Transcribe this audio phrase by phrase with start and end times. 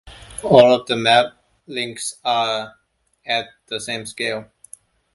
[0.41, 2.73] All of the map links are
[3.23, 4.49] at the same scale.